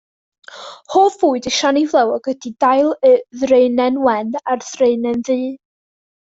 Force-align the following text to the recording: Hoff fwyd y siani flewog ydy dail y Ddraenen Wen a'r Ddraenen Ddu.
Hoff 0.93 1.17
fwyd 1.23 1.49
y 1.51 1.53
siani 1.57 1.83
flewog 1.91 2.31
ydy 2.33 2.53
dail 2.65 2.91
y 3.11 3.13
Ddraenen 3.43 4.03
Wen 4.09 4.35
a'r 4.43 4.67
Ddraenen 4.67 5.25
Ddu. 5.33 5.41